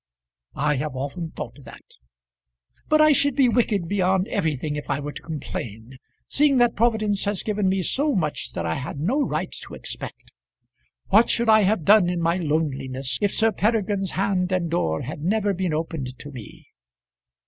[0.55, 1.83] "I have often thought that."
[2.89, 7.25] "But I should be wicked beyond everything if I were to complain, seeing that Providence
[7.25, 10.33] has given me so much that I had no right to expect.
[11.09, 15.21] What should I have done in my loneliness if Sir Peregrine's hand and door had
[15.21, 16.65] never been opened to me?"